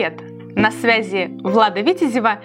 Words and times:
Привет! 0.00 0.22
На 0.56 0.70
связи 0.70 1.28
Влада 1.42 1.82
Витязева 1.82 2.40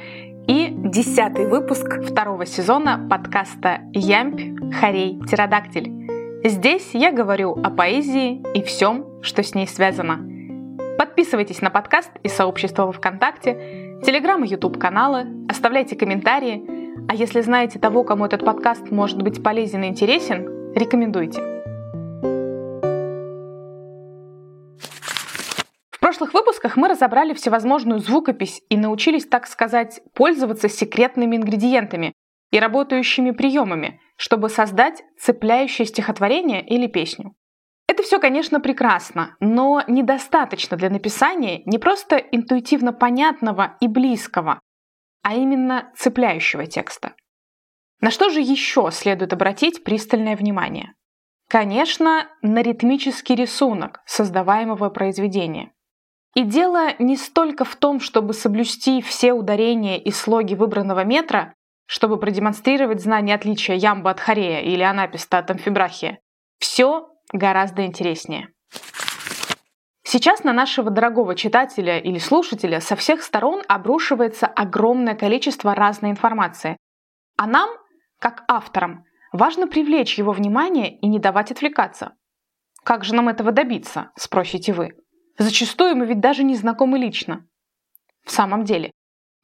и 0.45 0.73
десятый 0.75 1.47
выпуск 1.47 2.01
второго 2.03 2.45
сезона 2.45 3.07
подкаста 3.09 3.79
«Ямпь, 3.93 4.41
Харей, 4.73 5.17
Птеродактиль». 5.21 5.89
Здесь 6.43 6.89
я 6.91 7.13
говорю 7.13 7.53
о 7.53 7.69
поэзии 7.69 8.43
и 8.53 8.61
всем, 8.61 9.05
что 9.21 9.41
с 9.41 9.55
ней 9.55 9.67
связано. 9.67 10.19
Подписывайтесь 10.97 11.61
на 11.61 11.69
подкаст 11.69 12.11
и 12.23 12.27
сообщество 12.27 12.87
во 12.87 12.91
ВКонтакте, 12.91 14.01
Телеграм 14.05 14.43
и 14.43 14.49
Ютуб 14.49 14.77
каналы, 14.77 15.25
оставляйте 15.47 15.95
комментарии, 15.95 16.61
а 17.07 17.15
если 17.15 17.39
знаете 17.39 17.79
того, 17.79 18.03
кому 18.03 18.25
этот 18.25 18.43
подкаст 18.43 18.91
может 18.91 19.21
быть 19.21 19.41
полезен 19.41 19.81
и 19.83 19.87
интересен, 19.87 20.73
рекомендуйте. 20.75 21.54
Выпусках 26.65 26.77
мы 26.77 26.87
разобрали 26.87 27.33
всевозможную 27.33 27.99
звукопись 27.99 28.61
и 28.69 28.77
научились, 28.77 29.27
так 29.27 29.47
сказать, 29.47 30.01
пользоваться 30.13 30.67
секретными 30.69 31.35
ингредиентами 31.35 32.13
и 32.51 32.59
работающими 32.59 33.31
приемами, 33.31 33.99
чтобы 34.17 34.49
создать 34.49 35.03
цепляющее 35.19 35.85
стихотворение 35.85 36.65
или 36.65 36.87
песню. 36.87 37.33
Это 37.87 38.01
все, 38.01 38.19
конечно, 38.19 38.59
прекрасно, 38.59 39.35
но 39.39 39.83
недостаточно 39.87 40.75
для 40.77 40.89
написания 40.89 41.61
не 41.65 41.77
просто 41.77 42.17
интуитивно 42.17 42.93
понятного 42.93 43.77
и 43.79 43.87
близкого, 43.87 44.59
а 45.21 45.35
именно 45.35 45.91
цепляющего 45.95 46.65
текста. 46.65 47.13
На 48.01 48.09
что 48.11 48.29
же 48.29 48.41
еще 48.41 48.89
следует 48.91 49.33
обратить 49.33 49.83
пристальное 49.83 50.35
внимание? 50.35 50.93
Конечно, 51.47 52.27
на 52.41 52.63
ритмический 52.63 53.35
рисунок 53.35 54.01
создаваемого 54.05 54.89
произведения. 54.89 55.74
И 56.35 56.43
дело 56.43 56.93
не 56.99 57.15
столько 57.15 57.63
в 57.63 57.75
том, 57.77 58.01
чтобы 58.01 58.33
соблюсти 58.33 59.01
все 59.01 59.31
ударения 59.31 59.97
и 59.97 60.11
слоги 60.11 60.53
выбранного 60.53 61.05
метра, 61.05 61.53
чтобы 61.87 62.19
продемонстрировать 62.19 63.01
знание 63.01 63.35
отличия 63.35 63.75
ямба 63.75 64.11
от 64.11 64.19
хорея 64.19 64.59
или 64.59 64.83
анаписта 64.83 65.37
от 65.37 65.49
амфибрахия. 65.49 66.19
Все 66.59 67.07
гораздо 67.31 67.85
интереснее. 67.85 68.49
Сейчас 70.03 70.43
на 70.43 70.51
нашего 70.51 70.91
дорогого 70.91 71.35
читателя 71.35 71.99
или 71.99 72.19
слушателя 72.19 72.81
со 72.81 72.97
всех 72.97 73.23
сторон 73.23 73.63
обрушивается 73.67 74.45
огромное 74.45 75.15
количество 75.15 75.73
разной 75.73 76.11
информации. 76.11 76.77
А 77.37 77.47
нам, 77.47 77.69
как 78.19 78.43
авторам, 78.49 79.05
важно 79.31 79.67
привлечь 79.67 80.17
его 80.17 80.31
внимание 80.31 80.97
и 80.99 81.07
не 81.07 81.19
давать 81.19 81.51
отвлекаться. 81.51 82.13
Как 82.83 83.05
же 83.05 83.15
нам 83.15 83.29
этого 83.29 83.51
добиться, 83.51 84.11
спросите 84.15 84.73
вы? 84.73 84.91
Зачастую 85.37 85.95
мы 85.95 86.05
ведь 86.05 86.19
даже 86.19 86.43
не 86.43 86.55
знакомы 86.55 86.97
лично. 86.97 87.45
В 88.23 88.31
самом 88.31 88.63
деле, 88.63 88.91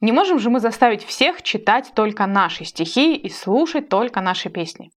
не 0.00 0.10
можем 0.10 0.38
же 0.38 0.50
мы 0.50 0.58
заставить 0.58 1.04
всех 1.04 1.42
читать 1.42 1.92
только 1.94 2.26
наши 2.26 2.64
стихи 2.64 3.14
и 3.14 3.28
слушать 3.28 3.88
только 3.88 4.20
наши 4.20 4.50
песни. 4.50 4.90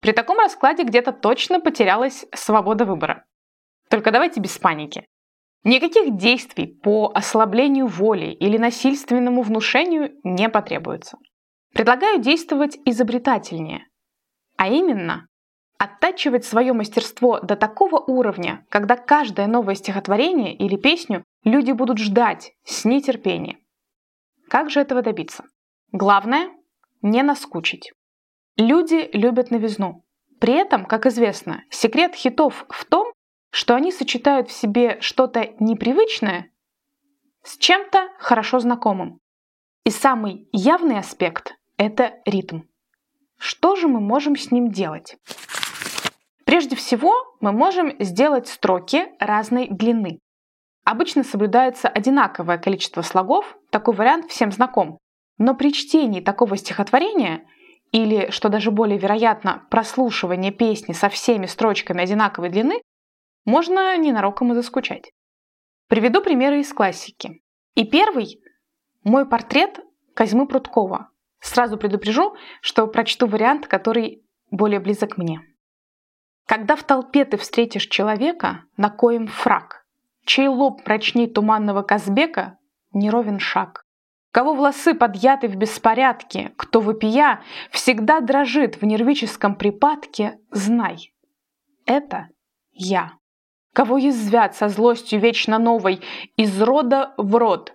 При 0.00 0.12
таком 0.12 0.38
раскладе 0.38 0.82
где-то 0.82 1.12
точно 1.12 1.60
потерялась 1.60 2.26
свобода 2.34 2.84
выбора. 2.84 3.24
Только 3.88 4.10
давайте 4.10 4.40
без 4.40 4.58
паники. 4.58 5.06
Никаких 5.64 6.16
действий 6.16 6.66
по 6.66 7.12
ослаблению 7.14 7.86
воли 7.86 8.32
или 8.32 8.58
насильственному 8.58 9.42
внушению 9.42 10.12
не 10.24 10.48
потребуется. 10.48 11.18
Предлагаю 11.72 12.20
действовать 12.20 12.78
изобретательнее. 12.84 13.86
А 14.56 14.68
именно, 14.68 15.28
оттачивать 15.82 16.44
свое 16.44 16.72
мастерство 16.72 17.40
до 17.40 17.56
такого 17.56 17.98
уровня, 17.98 18.64
когда 18.68 18.96
каждое 18.96 19.48
новое 19.48 19.74
стихотворение 19.74 20.54
или 20.54 20.76
песню 20.76 21.24
люди 21.42 21.72
будут 21.72 21.98
ждать 21.98 22.52
с 22.62 22.84
нетерпением. 22.84 23.58
Как 24.48 24.70
же 24.70 24.78
этого 24.78 25.02
добиться? 25.02 25.42
Главное– 25.90 26.50
не 27.02 27.24
наскучить. 27.24 27.92
Люди 28.56 29.10
любят 29.12 29.50
новизну. 29.50 30.04
При 30.38 30.52
этом, 30.54 30.84
как 30.84 31.04
известно, 31.06 31.64
секрет 31.68 32.14
хитов 32.14 32.64
в 32.68 32.84
том, 32.84 33.12
что 33.50 33.74
они 33.74 33.90
сочетают 33.90 34.50
в 34.50 34.52
себе 34.52 35.00
что-то 35.00 35.52
непривычное 35.58 36.52
с 37.42 37.58
чем-то 37.58 38.08
хорошо 38.20 38.60
знакомым. 38.60 39.18
И 39.84 39.90
самый 39.90 40.48
явный 40.52 41.00
аспект– 41.00 41.56
это 41.76 42.20
ритм. 42.24 42.60
Что 43.36 43.74
же 43.74 43.88
мы 43.88 43.98
можем 43.98 44.36
с 44.36 44.52
ним 44.52 44.70
делать? 44.70 45.16
Прежде 46.52 46.76
всего, 46.76 47.14
мы 47.40 47.50
можем 47.50 47.96
сделать 47.98 48.46
строки 48.46 49.06
разной 49.18 49.68
длины. 49.68 50.18
Обычно 50.84 51.24
соблюдается 51.24 51.88
одинаковое 51.88 52.58
количество 52.58 53.00
слогов, 53.00 53.56
такой 53.70 53.94
вариант 53.94 54.30
всем 54.30 54.52
знаком. 54.52 54.98
Но 55.38 55.54
при 55.54 55.72
чтении 55.72 56.20
такого 56.20 56.58
стихотворения, 56.58 57.46
или, 57.90 58.30
что 58.30 58.50
даже 58.50 58.70
более 58.70 58.98
вероятно, 58.98 59.66
прослушивание 59.70 60.52
песни 60.52 60.92
со 60.92 61.08
всеми 61.08 61.46
строчками 61.46 62.02
одинаковой 62.02 62.50
длины, 62.50 62.82
можно 63.46 63.96
ненароком 63.96 64.52
и 64.52 64.54
заскучать. 64.54 65.10
Приведу 65.88 66.20
примеры 66.20 66.60
из 66.60 66.70
классики. 66.74 67.40
И 67.76 67.86
первый– 67.86 68.42
мой 69.04 69.26
портрет 69.26 69.80
Козьмы 70.12 70.46
Прудкова. 70.46 71.08
Сразу 71.40 71.78
предупрежу, 71.78 72.36
что 72.60 72.86
прочту 72.88 73.26
вариант, 73.26 73.68
который 73.68 74.22
более 74.50 74.80
близок 74.80 75.16
мне. 75.16 75.40
Когда 76.52 76.76
в 76.76 76.82
толпе 76.82 77.24
ты 77.24 77.38
встретишь 77.38 77.86
человека, 77.86 78.64
на 78.76 78.90
коем 78.90 79.26
фраг, 79.26 79.86
чей 80.26 80.48
лоб 80.48 80.84
прочней 80.84 81.26
туманного 81.26 81.80
Казбека, 81.80 82.58
неровен 82.92 83.38
шаг. 83.38 83.86
Кого 84.32 84.52
волосы 84.52 84.92
подъяты 84.92 85.48
в 85.48 85.56
беспорядке, 85.56 86.52
кто 86.58 86.82
вопия 86.82 87.40
всегда 87.70 88.20
дрожит 88.20 88.82
в 88.82 88.84
нервическом 88.84 89.54
припадке, 89.54 90.40
знай, 90.50 91.14
это 91.86 92.28
я. 92.72 93.12
Кого 93.72 93.96
язвят 93.96 94.54
со 94.54 94.68
злостью 94.68 95.20
вечно 95.20 95.58
новой 95.58 96.02
из 96.36 96.60
рода 96.60 97.14
в 97.16 97.34
род, 97.34 97.72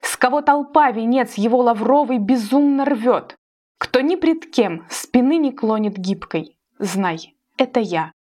с 0.00 0.16
кого 0.16 0.40
толпа 0.42 0.90
венец 0.90 1.34
его 1.34 1.58
лавровый 1.58 2.18
безумно 2.18 2.86
рвет, 2.86 3.36
кто 3.78 4.00
ни 4.00 4.16
пред 4.16 4.50
кем 4.50 4.84
спины 4.90 5.36
не 5.36 5.52
клонит 5.52 5.96
гибкой, 5.96 6.58
знай, 6.80 7.36
это 7.56 7.78
я. 7.78 8.15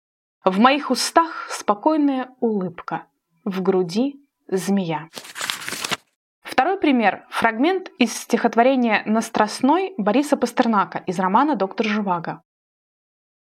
В 0.43 0.59
моих 0.59 0.89
устах 0.89 1.47
спокойная 1.51 2.29
улыбка, 2.39 3.05
в 3.45 3.61
груди 3.61 4.19
змея. 4.47 5.07
Второй 6.41 6.79
пример– 6.79 7.27
фрагмент 7.29 7.91
из 7.99 8.17
стихотворения 8.17 9.03
«На 9.05 9.21
Страстной» 9.21 9.93
Бориса 9.99 10.37
Пастернака 10.37 10.97
из 11.05 11.19
романа 11.19 11.55
«Доктор 11.55 11.85
Живаго». 11.85 12.41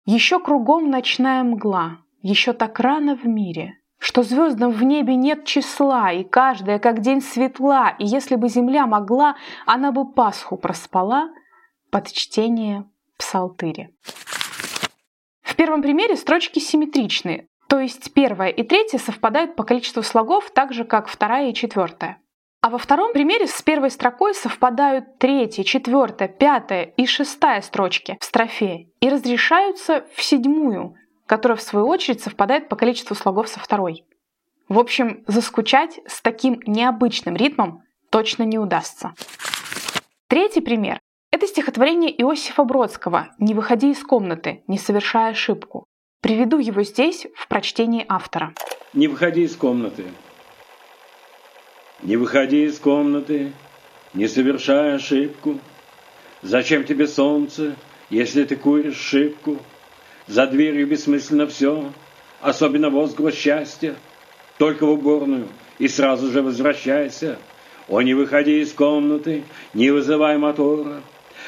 Еще 0.05 0.39
кругом 0.39 0.89
ночная 0.89 1.43
мгла, 1.43 1.97
еще 2.21 2.53
так 2.53 2.79
рано 2.79 3.17
в 3.17 3.25
мире, 3.25 3.73
что 3.97 4.23
звездам 4.23 4.71
в 4.71 4.81
небе 4.83 5.15
нет 5.15 5.43
числа, 5.43 6.13
и 6.13 6.23
каждая 6.23 6.79
как 6.79 7.01
день 7.01 7.21
светла, 7.21 7.89
и 7.89 8.05
если 8.05 8.35
бы 8.37 8.47
земля 8.47 8.87
могла, 8.87 9.35
она 9.65 9.91
бы 9.91 10.09
Пасху 10.09 10.55
проспала 10.55 11.27
под 11.91 12.09
чтение 12.09 12.89
псалтыри. 13.17 13.93
В 15.55 15.57
первом 15.57 15.81
примере 15.81 16.17
строчки 16.17 16.59
симметричные, 16.59 17.47
то 17.69 17.79
есть 17.79 18.13
первая 18.13 18.49
и 18.49 18.61
третья 18.61 18.97
совпадают 18.97 19.55
по 19.55 19.63
количеству 19.63 20.03
слогов 20.03 20.51
так 20.51 20.73
же, 20.73 20.83
как 20.83 21.07
вторая 21.07 21.51
и 21.51 21.53
четвертая. 21.53 22.17
А 22.59 22.69
во 22.69 22.77
втором 22.77 23.13
примере 23.13 23.47
с 23.47 23.61
первой 23.61 23.89
строкой 23.89 24.35
совпадают 24.35 25.17
третья, 25.17 25.63
четвертая, 25.63 26.27
пятая 26.27 26.83
и 26.83 27.05
шестая 27.05 27.61
строчки 27.61 28.17
в 28.19 28.25
строфе 28.25 28.89
и 28.99 29.07
разрешаются 29.07 30.05
в 30.13 30.21
седьмую, 30.21 30.95
которая 31.25 31.55
в 31.55 31.61
свою 31.61 31.87
очередь 31.87 32.21
совпадает 32.21 32.67
по 32.67 32.75
количеству 32.75 33.15
слогов 33.15 33.47
со 33.47 33.61
второй. 33.61 34.03
В 34.67 34.77
общем, 34.77 35.23
заскучать 35.25 36.01
с 36.05 36.21
таким 36.21 36.59
необычным 36.65 37.37
ритмом 37.37 37.81
точно 38.09 38.43
не 38.43 38.59
удастся. 38.59 39.13
Третий 40.27 40.59
пример 40.59 40.99
это 41.35 41.47
стихотворение 41.47 42.09
Иосифа 42.21 42.63
Бродского 42.63 43.27
«Не 43.39 43.53
выходи 43.53 43.91
из 43.91 44.01
комнаты, 44.01 44.63
не 44.67 44.77
совершая 44.77 45.31
ошибку». 45.31 45.85
Приведу 46.21 46.59
его 46.59 46.81
здесь 46.83 47.27
в 47.35 47.49
прочтении 47.49 48.05
автора. 48.07 48.53
Не 48.93 49.09
выходи 49.09 49.43
из 49.43 49.53
комнаты. 49.57 50.05
Не 52.01 52.15
выходи 52.15 52.63
из 52.63 52.79
комнаты, 52.79 53.51
не 54.13 54.29
совершая 54.29 54.95
ошибку. 54.95 55.59
Зачем 56.41 56.85
тебе 56.85 57.05
солнце, 57.05 57.75
если 58.09 58.45
ты 58.45 58.55
куришь 58.55 58.95
шибку? 58.95 59.57
За 60.27 60.47
дверью 60.47 60.87
бессмысленно 60.87 61.47
все, 61.47 61.91
особенно 62.39 62.89
возглас 62.89 63.35
счастья. 63.35 63.95
Только 64.57 64.85
в 64.85 64.91
уборную 64.91 65.49
и 65.79 65.89
сразу 65.89 66.31
же 66.31 66.41
возвращайся. 66.41 67.37
О, 67.89 67.99
не 68.01 68.13
выходи 68.13 68.61
из 68.61 68.71
комнаты, 68.71 69.43
не 69.73 69.91
вызывай 69.91 70.37
мотора 70.37 71.01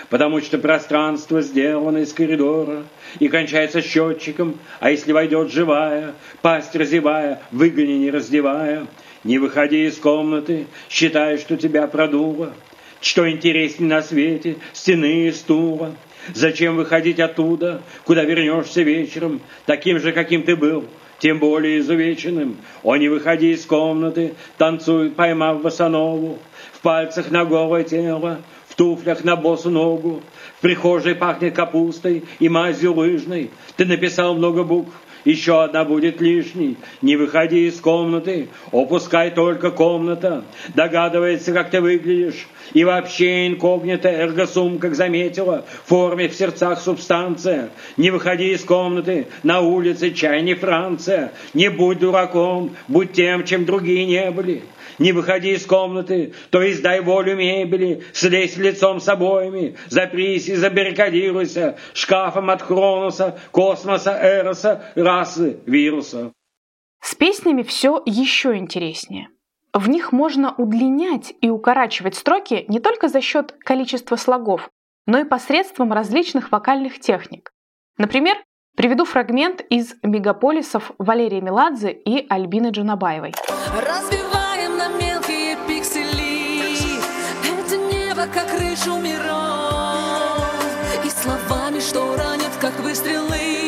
потому 0.10 0.42
что 0.42 0.57
пространство 0.57 1.42
сделано 1.42 2.00
из 2.00 2.13
коридора 2.13 2.84
и 3.19 3.28
кончается 3.28 3.81
счетчиком, 3.81 4.60
а 4.80 4.92
если 4.92 5.12
войдет 5.12 5.51
живая, 5.51 6.13
пасть 6.42 6.75
разевая, 6.75 7.42
выгони 7.51 7.94
не 7.94 8.12
раздевая, 8.12 8.88
Не 9.24 9.39
выходи 9.39 9.86
из 9.86 9.98
комнаты, 9.98 10.68
считай, 10.89 11.38
что 11.38 11.57
тебя 11.57 11.88
продуло. 11.88 12.54
Что 13.01 13.30
интереснее 13.30 13.89
на 13.89 14.01
свете, 14.01 14.56
стены 14.74 15.28
и 15.28 15.31
стула. 15.31 15.95
Зачем 16.34 16.75
выходить 16.75 17.19
оттуда, 17.19 17.81
куда 18.06 18.24
вернешься 18.24 18.81
вечером, 18.81 19.42
таким 19.66 20.00
же, 20.00 20.12
каким 20.12 20.44
ты 20.44 20.56
был, 20.56 20.86
тем 21.19 21.39
более 21.39 21.80
изувеченным? 21.80 22.57
О, 22.84 22.95
не 22.95 23.07
выходи 23.07 23.51
из 23.51 23.66
комнаты, 23.66 24.34
танцует, 24.57 25.16
поймав 25.16 25.62
босанову, 25.62 26.39
в 26.74 26.81
пальцах 26.81 27.31
на 27.31 27.45
голое 27.45 27.84
тело, 27.84 28.42
туфлях 28.77 29.24
на 29.24 29.35
босу 29.35 29.69
ногу, 29.69 30.21
в 30.57 30.62
прихожей 30.62 31.15
пахнет 31.15 31.56
капустой 31.56 32.24
и 32.39 32.47
мазью 32.47 32.94
лыжной. 32.94 33.51
Ты 33.75 33.85
написал 33.85 34.35
много 34.35 34.63
букв, 34.63 34.94
еще 35.27 35.62
одна 35.62 35.83
будет 35.83 36.21
лишней. 36.21 36.77
Не 37.01 37.18
выходи 37.18 37.68
из 37.68 37.81
комнаты, 37.81 38.47
опускай 38.71 39.29
только 39.29 39.71
комната. 39.71 40.45
Догадывается, 40.74 41.51
как 41.51 41.69
ты 41.69 41.81
выглядишь. 41.81 42.47
И 42.74 42.85
вообще 42.85 43.47
инкогнито 43.47 44.07
эргосум, 44.07 44.79
как 44.79 44.95
заметила, 44.95 45.65
в 45.83 45.89
форме 45.89 46.29
в 46.29 46.33
сердцах 46.33 46.79
субстанция. 46.79 47.69
Не 47.97 48.09
выходи 48.09 48.53
из 48.53 48.63
комнаты, 48.63 49.27
на 49.44 49.59
улице 49.59 50.12
чай 50.12 50.41
не 50.44 50.53
Франция. 50.53 51.33
Не 51.53 51.69
будь 51.69 52.00
дураком, 52.00 52.75
будь 52.88 53.12
тем, 53.12 53.44
чем 53.44 53.65
другие 53.65 54.06
не 54.06 54.31
были. 54.31 54.63
Не 55.00 55.12
выходи 55.12 55.51
из 55.51 55.65
комнаты, 55.65 56.33
то 56.50 56.68
издай 56.69 57.01
волю 57.01 57.35
мебели, 57.35 58.01
слезь 58.13 58.57
лицом 58.57 59.00
с 59.00 59.07
обоями, 59.07 59.75
запрись 59.89 60.47
и 60.47 60.56
забаррикадируйся 60.56 61.77
шкафом 61.94 62.50
от 62.50 62.63
Хроноса, 62.63 63.39
космоса, 63.51 64.18
Эроса, 64.19 64.85
расы, 65.18 65.60
вируса. 65.66 66.31
С 67.02 67.16
песнями 67.16 67.64
все 67.64 68.02
еще 68.06 68.56
интереснее. 68.56 69.30
В 69.74 69.90
них 69.90 70.12
можно 70.12 70.54
удлинять 70.56 71.34
и 71.42 71.50
укорачивать 71.50 72.16
строки 72.16 72.66
не 72.68 72.80
только 72.80 73.08
за 73.08 73.22
счет 73.22 73.54
количества 73.60 74.16
слогов, 74.16 74.69
но 75.06 75.19
и 75.19 75.24
посредством 75.24 75.94
различных 75.94 76.52
вокальных 76.52 77.00
техник. 77.00 77.52
Например, 77.98 78.38
приведу 78.75 79.06
фрагмент 79.06 79.62
из 79.69 79.96
«Мегаполисов» 80.04 80.92
Валерия 80.98 81.42
Меладзе 81.42 81.92
и 81.92 82.25
Альбины 82.30 82.68
Джанабаевой. 82.68 83.34
Разбиваем 83.74 84.78
на 84.78 84.88
мелкие 84.98 85.58
пиксели 85.68 86.98
Это 87.44 87.78
небо, 87.78 88.28
как 88.34 88.48
крышу 88.50 88.98
миров 88.98 90.46
И 91.06 91.10
словами, 91.10 91.80
что 91.80 92.16
ранят, 92.16 92.56
как 92.60 92.80
выстрелы 92.80 93.67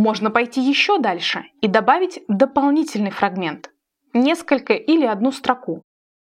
Можно 0.00 0.30
пойти 0.30 0.62
еще 0.62 0.98
дальше 0.98 1.44
и 1.60 1.68
добавить 1.68 2.22
дополнительный 2.26 3.10
фрагмент, 3.10 3.70
несколько 4.14 4.72
или 4.72 5.04
одну 5.04 5.30
строку. 5.30 5.82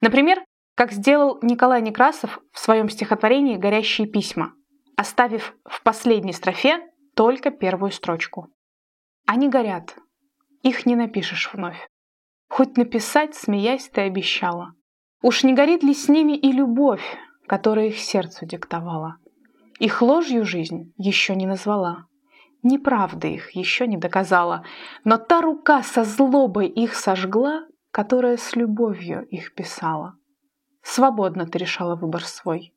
Например, 0.01 0.43
как 0.75 0.91
сделал 0.91 1.39
Николай 1.41 1.81
Некрасов 1.81 2.41
в 2.51 2.59
своем 2.59 2.89
стихотворении 2.89 3.55
«Горящие 3.55 4.05
письма», 4.05 4.51
оставив 4.97 5.55
в 5.63 5.81
последней 5.81 6.33
строфе 6.33 6.85
только 7.15 7.51
первую 7.51 7.91
строчку. 7.91 8.49
Они 9.27 9.47
горят, 9.47 9.95
их 10.61 10.85
не 10.85 10.97
напишешь 10.97 11.49
вновь. 11.53 11.87
Хоть 12.49 12.75
написать, 12.75 13.33
смеясь, 13.33 13.87
ты 13.87 14.01
обещала. 14.01 14.73
Уж 15.21 15.43
не 15.43 15.53
горит 15.53 15.83
ли 15.83 15.93
с 15.93 16.09
ними 16.09 16.33
и 16.33 16.51
любовь, 16.51 17.17
которая 17.47 17.87
их 17.87 17.97
сердцу 17.97 18.45
диктовала? 18.45 19.19
Их 19.79 20.01
ложью 20.01 20.43
жизнь 20.43 20.91
еще 20.97 21.33
не 21.33 21.45
назвала. 21.45 22.07
Неправда 22.63 23.27
их 23.27 23.51
еще 23.51 23.85
не 23.87 23.97
доказала, 23.97 24.65
но 25.03 25.17
та 25.17 25.41
рука 25.41 25.83
со 25.83 26.05
злобой 26.05 26.67
их 26.67 26.95
сожгла, 26.95 27.67
которая 27.91 28.37
с 28.37 28.55
любовью 28.55 29.25
их 29.27 29.53
писала. 29.53 30.15
Свободно 30.81 31.45
ты 31.45 31.59
решала 31.59 31.95
выбор 31.95 32.23
свой. 32.23 32.73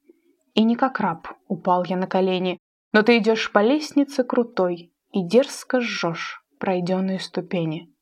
И 0.55 0.65
не 0.65 0.75
как 0.75 0.99
раб 0.99 1.29
упал 1.47 1.85
я 1.85 1.97
на 1.97 2.09
колени, 2.09 2.59
но 2.93 3.03
ты 3.03 3.19
идешь 3.19 3.53
по 3.53 3.63
лестнице 3.63 4.25
крутой 4.25 4.93
и 5.13 5.23
дерзко 5.23 5.81
жжешь 5.81 6.43
пройденные 6.59 7.21
ступени. 7.21 7.93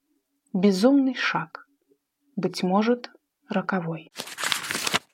Безумный 0.55 1.15
шаг, 1.15 1.67
быть 2.37 2.63
может, 2.63 3.11
роковой. 3.49 4.11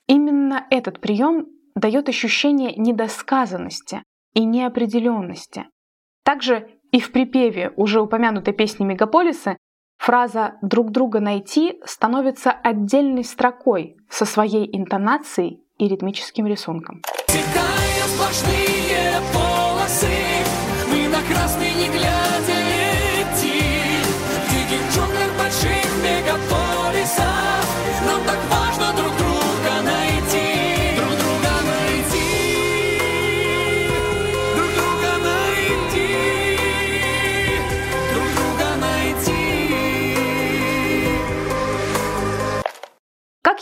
Именно 0.06 0.66
этот 0.70 1.00
прием 1.00 1.48
дает 1.74 2.08
ощущение 2.08 2.74
недосказанности 2.76 4.02
и 4.34 4.44
неопределенности, 4.44 5.66
также 6.24 6.68
и 6.92 7.00
в 7.00 7.12
припеве 7.12 7.72
уже 7.76 8.00
упомянутой 8.00 8.54
песни 8.54 8.84
«Мегаполисы» 8.84 9.56
фраза 9.98 10.54
«друг 10.62 10.90
друга 10.90 11.20
найти» 11.20 11.80
становится 11.84 12.50
отдельной 12.50 13.24
строкой 13.24 13.96
со 14.08 14.24
своей 14.24 14.68
интонацией 14.76 15.62
и 15.78 15.88
ритмическим 15.88 16.46
рисунком. 16.46 17.02
сплошные 18.20 18.69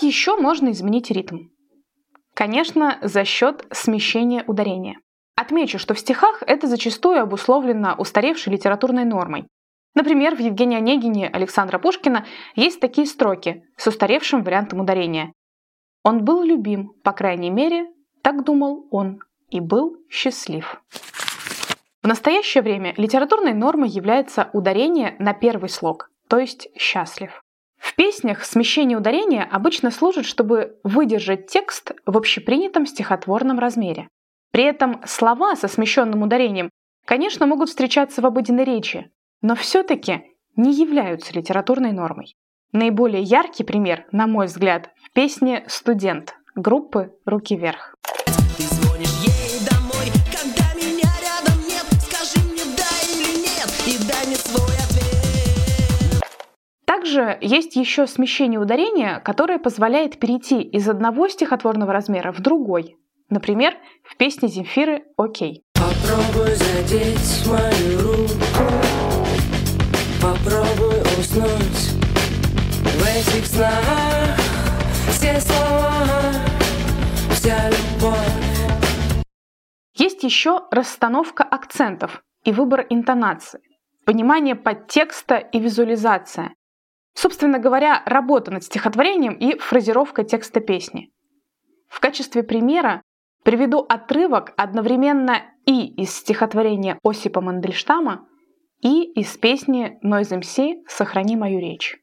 еще 0.08 0.37
можно 0.37 0.70
изменить 0.70 1.10
ритм? 1.10 1.49
Конечно, 2.34 2.99
за 3.02 3.25
счет 3.25 3.66
смещения 3.70 4.43
ударения. 4.46 4.99
Отмечу, 5.37 5.78
что 5.78 5.93
в 5.93 5.99
стихах 5.99 6.43
это 6.46 6.66
зачастую 6.66 7.20
обусловлено 7.20 7.94
устаревшей 7.99 8.55
литературной 8.55 9.05
нормой. 9.05 9.46
Например, 9.94 10.34
в 10.34 10.40
Евгении 10.40 10.78
Онегине 10.78 11.28
Александра 11.28 11.78
Пушкина 11.78 12.25
есть 12.56 12.81
такие 12.81 13.06
строки 13.06 13.64
с 13.76 13.87
устаревшим 13.87 14.43
вариантом 14.43 14.81
ударения. 14.81 15.32
«Он 16.02 16.25
был 16.25 16.43
любим, 16.43 16.94
по 17.05 17.12
крайней 17.12 17.50
мере, 17.50 17.87
так 18.22 18.44
думал 18.44 18.88
он, 18.90 19.20
и 19.50 19.60
был 19.60 19.96
счастлив». 20.08 20.81
В 22.02 22.06
настоящее 22.06 22.62
время 22.62 22.94
литературной 22.96 23.52
нормой 23.52 23.91
является 23.91 24.48
ударение 24.55 25.17
на 25.19 25.34
первый 25.34 25.69
слог, 25.69 26.10
то 26.29 26.38
есть 26.38 26.69
«счастлив». 26.79 27.43
В 27.88 27.94
песнях 27.94 28.44
смещение 28.44 28.98
ударения 28.98 29.48
обычно 29.50 29.90
служит, 29.90 30.26
чтобы 30.26 30.78
выдержать 30.84 31.46
текст 31.46 31.92
в 32.04 32.18
общепринятом 32.18 32.84
стихотворном 32.84 33.58
размере. 33.58 34.08
При 34.52 34.64
этом 34.64 35.00
слова 35.06 35.56
со 35.56 35.68
смещенным 35.68 36.22
ударением, 36.22 36.68
конечно, 37.06 37.46
могут 37.46 37.70
встречаться 37.70 38.20
в 38.20 38.26
обыденной 38.26 38.64
речи, 38.64 39.10
но 39.40 39.54
все-таки 39.54 40.20
не 40.54 40.74
являются 40.74 41.32
литературной 41.32 41.92
нормой. 41.92 42.34
Наиболее 42.72 43.22
яркий 43.22 43.64
пример, 43.64 44.04
на 44.12 44.26
мой 44.26 44.48
взгляд, 44.48 44.90
в 45.02 45.10
песне 45.12 45.64
«Студент» 45.66 46.36
группы 46.54 47.14
«Руки 47.24 47.56
вверх». 47.56 47.94
Ты 48.58 48.87
также 56.98 57.38
есть 57.40 57.76
еще 57.76 58.08
смещение 58.08 58.58
ударения, 58.58 59.20
которое 59.20 59.60
позволяет 59.60 60.19
перейти 60.19 60.60
из 60.60 60.88
одного 60.88 61.28
стихотворного 61.28 61.93
размера 61.93 62.32
в 62.32 62.40
другой. 62.40 62.96
Например, 63.31 63.76
в 64.02 64.17
песне 64.17 64.48
Земфиры 64.48 65.05
«Окей». 65.17 65.62
Попробуй 65.74 66.55
задеть 66.56 67.46
мою 67.46 68.00
руку, 68.00 68.64
попробуй 70.20 71.00
уснуть 71.20 71.94
в 72.82 73.02
этих 73.06 73.46
снах. 73.46 74.36
Все 75.12 75.38
слова, 75.38 76.32
вся 77.31 77.70
любовь. 77.70 79.22
Есть 79.94 80.24
еще 80.24 80.62
расстановка 80.72 81.44
акцентов 81.44 82.24
и 82.43 82.50
выбор 82.50 82.86
интонации, 82.90 83.60
понимание 84.05 84.56
подтекста 84.56 85.36
и 85.36 85.60
визуализация. 85.60 86.55
Собственно 87.20 87.58
говоря, 87.58 88.01
работа 88.06 88.53
над 88.53 88.63
стихотворением 88.63 89.32
и 89.32 89.58
фразировка 89.58 90.22
текста 90.22 90.60
песни. 90.60 91.10
В 91.89 91.98
качестве 91.98 92.44
примера 92.44 93.03
приведу 93.43 93.81
отрывок 93.81 94.55
одновременно 94.56 95.43
и 95.67 95.84
из 96.01 96.15
стихотворения 96.15 96.96
Осипа 97.03 97.41
Мандельштама, 97.41 98.29
и 98.82 99.03
из 99.19 99.37
песни 99.37 99.98
Noise 100.05 100.43
MC 100.43 100.75
«Сохрани 100.87 101.34
мою 101.34 101.58
речь». 101.58 101.96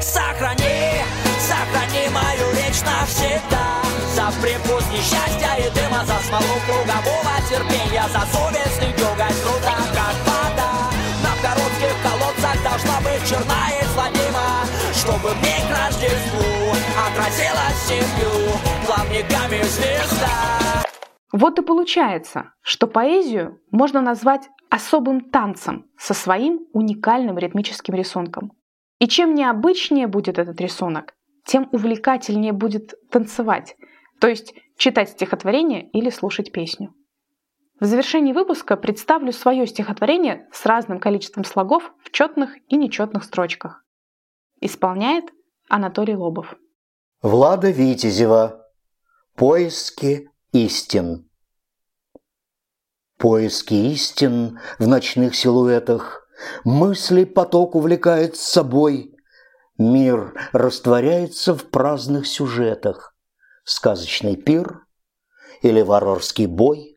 Сохрани, 0.00 1.04
сохрани 1.38 2.08
мою 2.08 2.48
речь 2.56 2.80
навсегда, 2.80 3.82
За 4.16 4.32
припуск 4.40 4.90
несчастья 4.90 5.52
и 5.58 5.68
дыма 5.74 6.02
За 6.06 6.16
смолу 6.24 6.56
кругового 6.64 7.36
терпения 7.46 8.04
За 8.08 8.24
совесть 8.32 8.80
и 8.80 8.88
дергать 8.96 9.36
труда, 9.44 9.76
как 9.92 10.16
вода 10.24 10.72
На 11.20 11.32
коротких 11.44 11.94
колодцах 12.02 12.56
должна 12.64 13.00
быть 13.02 13.28
черна 13.28 13.68
и 13.68 13.82
Чтобы 15.02 15.30
в 15.30 15.36
миг 15.42 15.66
Рождеству 15.68 16.46
отразилась 16.96 17.88
семью 17.88 18.52
Плавниками 18.86 19.60
звезда 19.64 20.52
вот 21.32 21.58
и 21.58 21.62
получается, 21.62 22.52
что 22.60 22.86
поэзию 22.86 23.58
можно 23.72 24.00
назвать 24.00 24.48
особым 24.70 25.22
танцем 25.30 25.86
со 25.96 26.14
своим 26.14 26.68
уникальным 26.72 27.36
ритмическим 27.36 27.94
рисунком. 27.94 28.52
И 29.00 29.08
чем 29.08 29.34
необычнее 29.34 30.06
будет 30.06 30.38
этот 30.38 30.60
рисунок, 30.60 31.14
тем 31.46 31.68
увлекательнее 31.72 32.52
будет 32.52 32.94
танцевать, 33.10 33.76
то 34.20 34.28
есть 34.28 34.54
читать 34.76 35.08
стихотворение 35.08 35.88
или 35.90 36.10
слушать 36.10 36.52
песню. 36.52 36.94
В 37.80 37.86
завершении 37.86 38.34
выпуска 38.34 38.76
представлю 38.76 39.32
свое 39.32 39.66
стихотворение 39.66 40.46
с 40.52 40.64
разным 40.64 41.00
количеством 41.00 41.44
слогов 41.44 41.92
в 42.04 42.12
четных 42.12 42.56
и 42.68 42.76
нечетных 42.76 43.24
строчках. 43.24 43.82
Исполняет 44.64 45.24
Анатолий 45.68 46.14
Лобов. 46.14 46.54
Влада 47.20 47.70
Витязева. 47.70 48.64
Поиски 49.34 50.30
истин. 50.52 51.28
Поиски 53.18 53.74
истин 53.74 54.60
в 54.78 54.86
ночных 54.86 55.34
силуэтах, 55.34 56.28
Мысли 56.62 57.24
поток 57.24 57.74
увлекает 57.74 58.36
с 58.36 58.42
собой, 58.42 59.16
Мир 59.78 60.32
растворяется 60.52 61.56
в 61.56 61.68
праздных 61.68 62.28
сюжетах, 62.28 63.16
Сказочный 63.64 64.36
пир 64.36 64.86
или 65.62 65.82
варварский 65.82 66.46
бой. 66.46 66.91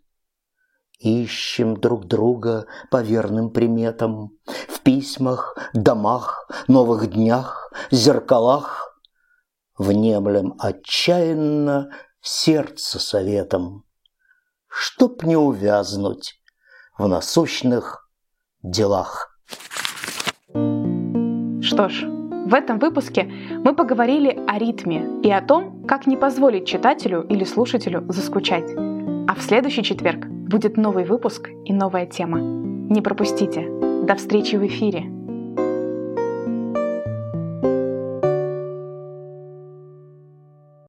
Ищем 1.05 1.77
друг 1.77 2.05
друга 2.05 2.65
по 2.89 3.03
верным 3.03 3.51
приметам 3.51 4.31
В 4.67 4.79
письмах, 4.81 5.55
домах, 5.75 6.49
новых 6.67 7.11
днях, 7.11 7.71
зеркалах. 7.91 8.99
Внемлем 9.77 10.55
отчаянно 10.57 11.91
сердце 12.21 12.97
советом, 12.97 13.83
Чтоб 14.67 15.21
не 15.21 15.37
увязнуть 15.37 16.41
в 16.97 17.07
насущных 17.07 18.09
делах. 18.63 19.37
Что 21.61 21.87
ж, 21.87 22.05
в 22.07 22.53
этом 22.55 22.79
выпуске 22.79 23.31
мы 23.63 23.75
поговорили 23.75 24.43
о 24.47 24.57
ритме 24.57 25.21
и 25.21 25.29
о 25.29 25.41
том, 25.43 25.85
как 25.85 26.07
не 26.07 26.17
позволить 26.17 26.67
читателю 26.67 27.21
или 27.27 27.43
слушателю 27.43 28.11
заскучать. 28.11 28.73
А 28.75 29.35
в 29.35 29.41
следующий 29.43 29.83
четверг 29.83 30.34
будет 30.47 30.77
новый 30.77 31.05
выпуск 31.05 31.49
и 31.65 31.73
новая 31.73 32.05
тема. 32.05 32.39
Не 32.39 33.01
пропустите. 33.01 33.67
До 34.03 34.15
встречи 34.15 34.55
в 34.55 34.65
эфире. 34.65 35.14